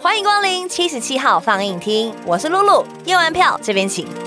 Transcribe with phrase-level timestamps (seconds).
[0.00, 4.25] 欢迎光临七十七号放映厅我是露露验完票这边请。